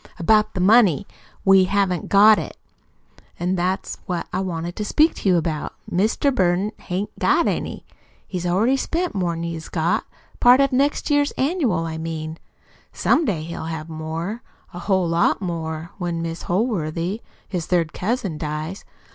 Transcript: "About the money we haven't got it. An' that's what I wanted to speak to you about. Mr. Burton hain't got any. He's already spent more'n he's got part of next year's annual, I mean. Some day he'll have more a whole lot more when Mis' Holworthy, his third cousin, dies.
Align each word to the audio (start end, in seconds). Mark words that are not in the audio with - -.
"About 0.17 0.55
the 0.55 0.59
money 0.59 1.05
we 1.45 1.65
haven't 1.65 2.09
got 2.09 2.39
it. 2.39 2.57
An' 3.39 3.53
that's 3.53 3.99
what 4.07 4.25
I 4.33 4.39
wanted 4.39 4.75
to 4.77 4.83
speak 4.83 5.13
to 5.17 5.29
you 5.29 5.37
about. 5.37 5.75
Mr. 5.91 6.33
Burton 6.33 6.71
hain't 6.79 7.11
got 7.19 7.45
any. 7.47 7.85
He's 8.27 8.47
already 8.47 8.77
spent 8.77 9.13
more'n 9.13 9.43
he's 9.43 9.69
got 9.69 10.05
part 10.39 10.59
of 10.59 10.71
next 10.71 11.11
year's 11.11 11.33
annual, 11.33 11.85
I 11.85 11.99
mean. 11.99 12.39
Some 12.91 13.25
day 13.25 13.43
he'll 13.43 13.65
have 13.65 13.89
more 13.89 14.41
a 14.73 14.79
whole 14.79 15.07
lot 15.07 15.39
more 15.39 15.91
when 15.99 16.23
Mis' 16.23 16.45
Holworthy, 16.49 17.21
his 17.47 17.67
third 17.67 17.93
cousin, 17.93 18.39
dies. 18.39 18.83